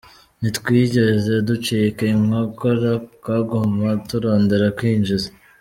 "Ntitwigeze 0.39 1.33
ducika 1.47 2.01
inkokora, 2.13 2.91
twaguma 3.15 3.89
turondera 4.07 4.67
kwinjiza. 4.77 5.29